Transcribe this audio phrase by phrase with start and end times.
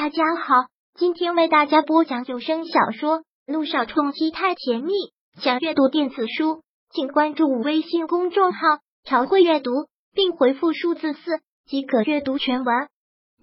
[0.00, 0.54] 大家好，
[0.94, 4.92] 今天为大家播讲有声小说《路上冲击太甜蜜》。
[5.42, 8.60] 想阅读电子书，请关注微信公众号
[9.02, 9.72] “朝会阅读”，
[10.14, 12.86] 并回复数字四即可阅读全文。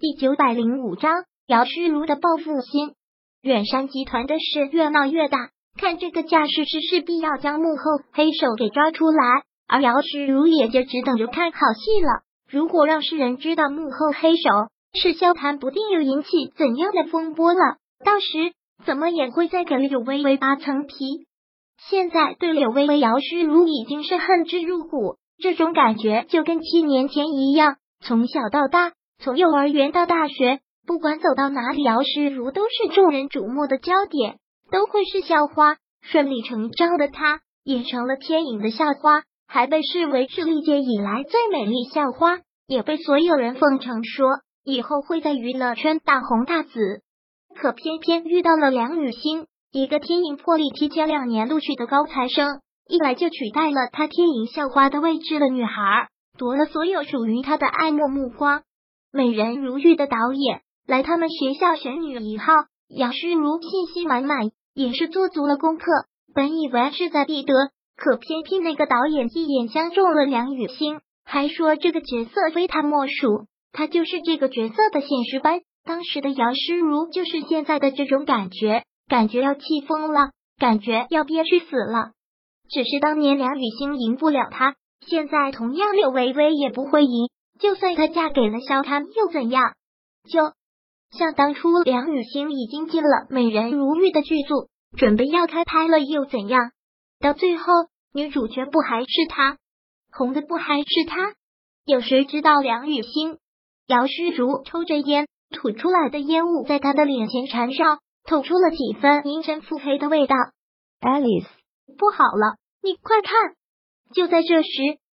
[0.00, 1.12] 第九百零五章：
[1.46, 2.94] 姚诗如的报复心。
[3.42, 7.82] 远山集团的事越闹越大，看这个架势是势必要将幕后
[8.14, 12.22] 黑手给抓出来，而姚诗如也就只等着看好戏了。
[12.48, 14.48] 如果让世人知道幕后黑手，
[14.94, 18.52] 是萧谈不定又引起怎样的风波了，到时
[18.84, 20.94] 怎么也会再给柳微微扒层皮。
[21.88, 27.76] 现在对柳微微、姚诗如已经是恨之入骨，这种感觉就跟七年前一样。
[28.00, 34.38] 从小到大，从幼儿园到大学，不管走到哪里，姚诗如都是众人瞩目的焦点，
[34.70, 35.76] 都会是校花。
[36.00, 44.28] 顺理成章的，她也成了天影的校花，还被视为是历届以来最美丽校花，也被所有人奉承说。
[44.68, 47.00] 以后会在娱乐圈大红大紫，
[47.54, 58.64] 可偏偏遇到了梁雨欣，一个天影破例提前两年录取的高材生，一来就取代了她天影校花的位置的女孩，夺了所有属于她的爱慕目光。
[59.12, 62.52] 美人如玉的导演来他们学校选女一号，
[62.88, 65.84] 杨诗如信心满满，也是做足了功课，
[66.34, 67.52] 本以为势在必得，
[67.96, 73.46] 可偏偏那个导演一眼相中了梁雨欣，还说这个角色非他莫属。
[73.76, 82.12] 他就是这个角色的现实版，当时的姚诗如就是现在的这种感觉，感觉要气疯了，感觉要憋屈死了。
[82.70, 87.28] 只是当年梁雨欣赢不了他，现在同样柳微微也不会赢。
[87.60, 89.74] 就算她嫁给了萧谈又怎样？
[90.24, 90.52] 就
[91.16, 96.70] 像当初梁雨欣已经进了《美人如玉》的剧组，准备要开拍了又怎样？
[97.20, 97.72] 到最后
[98.14, 99.58] 女主角不还是她，
[100.10, 101.34] 红的不还是她？
[101.84, 103.36] 有谁知道梁雨欣？
[103.86, 110.34] 姚诗如抽着烟，吐出来的烟雾在他的脸前缠绕，透出了几分阴沉腹黑的味道。
[111.00, 111.46] Alice，
[111.96, 113.54] 不好了，你快看！
[114.12, 114.68] 就在这时，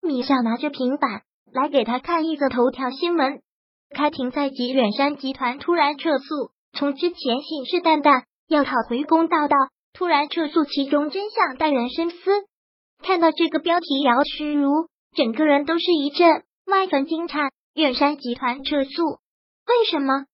[0.01, 1.21] 米笑拿着平板
[1.53, 3.41] 来给他看一则头条新闻：
[3.95, 9.55] 开庭在即，远山集团突然撤诉，从之前信誓旦旦要讨回公道，到
[9.93, 12.17] 突然撤诉，其中真相耐人深思。
[13.01, 17.49] 看到这个标题，姚诗如整个人都是一阵万分惊诧。
[17.77, 19.05] 远山集团撤诉，
[19.67, 20.25] 为什么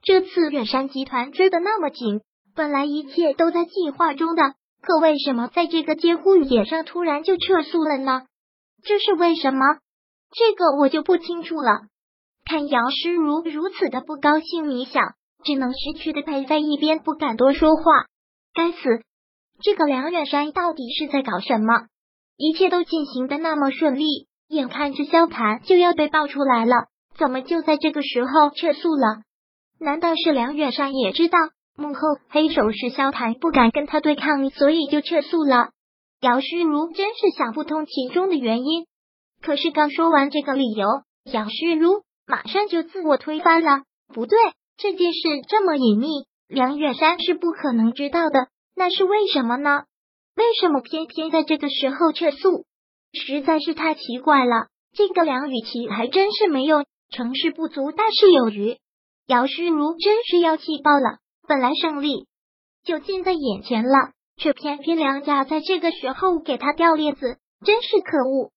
[0.00, 2.22] 这次远山集团追的那么紧？
[2.54, 8.22] 本来一切都在计划中的，可为什么在这个节骨眼上突然就撤诉了呢？
[8.82, 9.66] 这是为什么？
[10.30, 11.82] 这个我就不清楚了。
[12.46, 15.12] 看姚诗如如此的不高兴，你想，
[15.44, 17.82] 只能识趣的陪在一边，不敢多说话。
[18.54, 19.02] 该死，
[19.60, 21.88] 这个梁远山到底是在搞什么？
[22.38, 24.26] 一切都进行的那么顺利。
[24.48, 26.88] 眼看着萧谈就要被爆出来了，
[27.18, 29.22] 怎么就在这个时候撤诉了？
[29.78, 31.38] 难道是梁远山也知道
[31.76, 32.00] 幕后
[32.30, 35.70] 黑手是萧谈，不敢跟他对抗，所以就撤诉了？
[36.20, 38.86] 姚诗如真是想不通其中的原因。
[39.40, 40.86] 可是刚说完这个理由，
[41.30, 43.82] 姚诗如马上就自我推翻了。
[44.12, 44.38] 不对，
[44.78, 46.08] 这件事这么隐秘，
[46.48, 48.48] 梁远山是不可能知道的。
[48.74, 49.84] 那是为什么呢？
[50.34, 52.64] 为什么偏偏在这个时候撤诉？
[53.12, 58.76] 实在是太奇怪了，这个梁雨琪还真是没有成事不足，大事有余。
[59.26, 62.26] 姚诗如真是要气爆了，本来胜利
[62.84, 68.50] 就近在眼前了，却偏偏梁家在这个时候给他掉链子，真是可恶。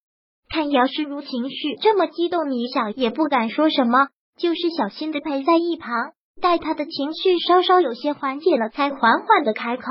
[0.48, 4.08] 看姚诗如情绪这么激动，李想也不敢说什么，
[4.38, 9.82] 就是小心的陪在一旁，待他的情绪稍稍有些缓解了，才缓缓的开口：“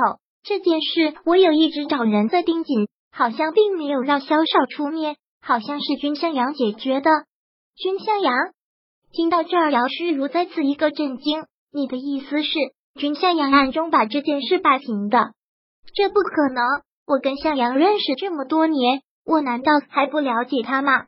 [0.44, 7.10] 这件事我有一直找人在盯紧。”好像并没有让萧少出面，好像是君向阳解决的。
[7.76, 8.34] 君向阳
[9.12, 11.44] 听到这儿，姚诗如再次一个震惊。
[11.70, 12.52] 你的意思是
[12.94, 15.32] 君向阳暗中把这件事摆平的？
[15.94, 16.64] 这不可能！
[17.06, 21.06] 我跟向阳认识这么多年，我难道还不了解他吗？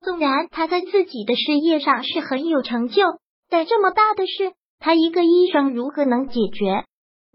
[0.00, 3.02] 纵然他在自己的事业上是很有成就，
[3.48, 6.84] 但这么大的事，他一个医生如何能解决？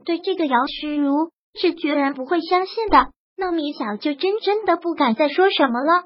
[0.05, 3.11] 对这个姚诗如是决然不会相信的。
[3.41, 6.03] 那米小就真真的不敢再说什么了，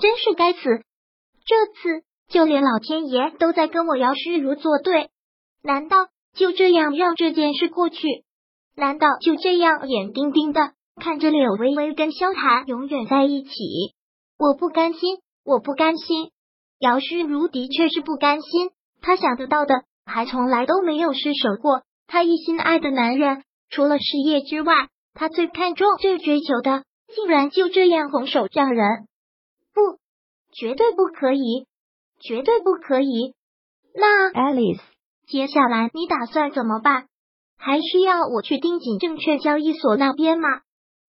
[0.00, 0.60] 真是该死！
[1.44, 5.10] 这次就连老天爷都在跟我姚诗如作对，
[5.62, 5.98] 难道
[6.34, 8.24] 就这样让这件事过去？
[8.74, 13.50] 难道就这样眼盯盯的看着柳微微跟萧寒永远在一起？
[14.38, 16.30] 我不甘心，我不甘心！
[16.78, 18.70] 姚诗如的确是不甘心，
[19.02, 19.74] 她想得到的
[20.06, 24.88] 还从来都没有失手过，她一心爱的男人除了事业之外。
[25.14, 29.06] 他最看重、最追求的，竟然就这样拱手让人？
[29.74, 29.98] 不，
[30.52, 31.66] 绝对不可以，
[32.20, 33.34] 绝对不可以！
[33.94, 34.80] 那，Alice，
[35.26, 37.06] 接下来你打算怎么办？
[37.58, 40.48] 还需要我去盯紧证券交易所那边吗？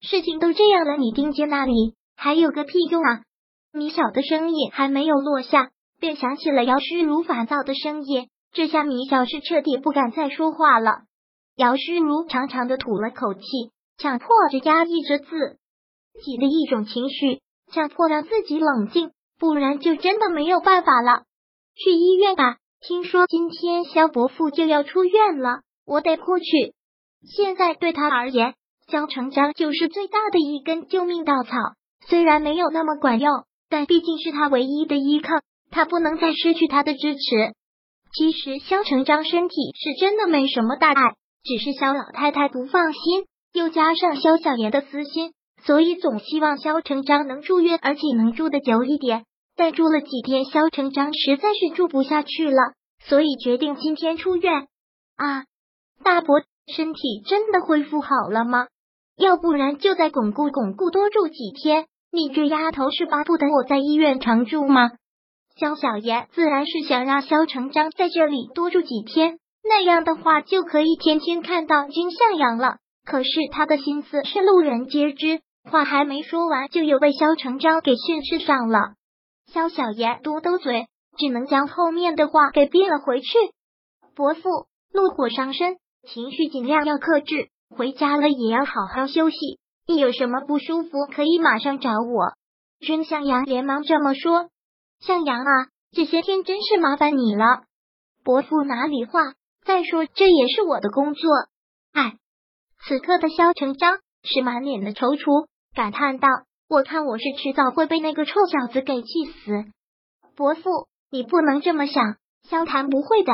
[0.02, 3.22] 事情都这样了，你盯紧那里还有个屁用啊！
[3.72, 8.28] 米小的声音还没有落下，便响起了姚诗如烦躁的声音。
[8.52, 10.92] 这下米小是彻底不敢再说话了。
[11.56, 13.42] 姚诗如长长的吐了口气，
[14.04, 15.26] 强迫着压抑着自
[16.26, 17.40] 己的一种情绪，
[17.72, 21.24] 强迫让自己冷静，不然就真的没有办法了。
[21.74, 26.74] 去医院吧，听说今天肖伯父就要出院了，我得过去。
[27.34, 28.56] 现在对他而言，
[28.92, 31.52] 肖成章就是最大的一根救命稻草，
[32.10, 33.32] 虽然没有那么管用，
[33.70, 35.30] 但毕竟是他唯一的依靠，
[35.72, 37.54] 他不能再失去他的支持。
[38.14, 45.32] 其实肖成章身体是真的没什么大碍，只是肖老太太不放心，又加上肖小妍的私心，
[45.64, 49.26] 所以总希望肖成章能住院，而且能住的久一点。
[49.56, 52.74] 但住了几天，肖成章实在是住不下去了，
[53.06, 54.68] 所以决定今天出院。
[55.16, 55.46] 啊，
[56.04, 56.42] 大伯
[56.76, 58.66] 身体真的恢复好了吗？
[59.16, 61.86] 要不然就再巩固巩固，多住几天。
[62.12, 64.90] 你这丫头是巴不得我在医院常住吗？
[65.56, 72.78] 肖小爷自然是想让肖成章在这里多住几天，那样的话就可以天天看到金向阳了。
[73.06, 78.96] 可是他的心思是路人皆知，话还没说完，就有被萧成章给训斥上了。
[79.48, 83.28] 萧小爷嘟嘟嘴，只能将后面的话给憋了回去。
[84.16, 84.42] 伯父，
[84.94, 85.78] 怒火上身，
[86.08, 89.38] 情绪尽量要克制，回家了也要好好休息。
[89.86, 92.34] 一有什么不舒服，可以马上找我。
[92.80, 94.50] 君向阳连忙这么说。
[95.00, 97.64] 向阳啊，这些天真是麻烦你了。
[98.24, 99.20] 伯父哪里话？
[99.66, 101.30] 再说这也是我的工作。
[101.94, 102.18] 哎，
[102.86, 106.28] 此刻的萧成章是满脸的踌躇，感叹道。
[106.68, 109.64] 我看我是迟早会被那个臭小子给气死。
[110.36, 112.18] 伯父，你不能这么想，
[112.50, 113.32] 萧谈不会的。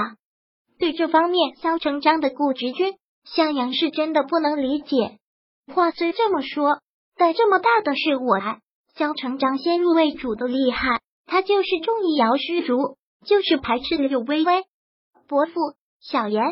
[0.78, 2.94] 对这方面，萧成章的固执，君
[3.24, 5.18] 向阳是真的不能理解。
[5.74, 6.80] 话虽这么说，
[7.16, 8.60] 但这么大的事，我来。
[8.96, 14.64] 萧成章先入为主的厉害，他就是中意姚诗如，就是排斥柳微微。
[15.28, 15.54] 伯父，
[16.02, 16.44] 小言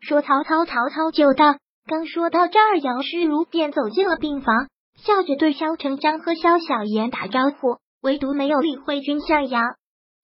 [0.00, 1.58] 说曹操，曹操就到。
[1.90, 4.68] 刚说到这儿，姚诗如便走进了病房。
[5.02, 9.74] 笑着对萧成章和萧小言打招呼，唯独没有理会君向阳。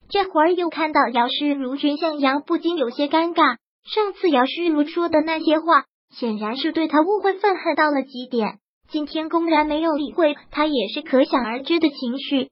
[0.09, 3.57] 这会儿又看到姚诗如，君向阳不禁有些尴尬。
[3.83, 8.61] 上次姚诗如说的那些话，显然是对他误会愤恨到了极点。
[8.89, 12.51] 今天公然没有理会他，也是可想而知的情绪。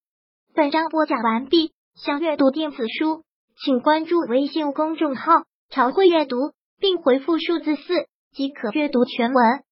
[0.56, 3.22] 本章播讲完毕，想阅读电子书，
[3.64, 6.36] 请关注微信公众号“朝会阅读”，
[6.80, 9.63] 并回复数字四即可阅读全文。